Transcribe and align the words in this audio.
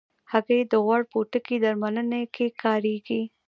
هګۍ 0.31 0.61
د 0.71 0.73
غوړ 0.85 1.01
پوستکي 1.11 1.55
درملنه 1.63 2.19
کې 2.35 2.47
کارېږي. 2.61 3.21